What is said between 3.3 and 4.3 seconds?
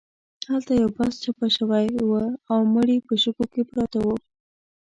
کې پراته وو.